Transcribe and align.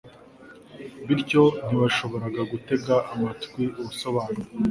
bityo 1.07 1.43
ntibashoboraga 1.65 2.41
gutega 2.51 2.95
amatwi 3.13 3.63
ubusobanuro 3.79 4.41